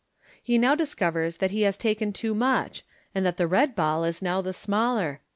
[0.41, 4.19] He now discovers that he has taken too much, and that the red ball is
[4.19, 5.19] now the smaller.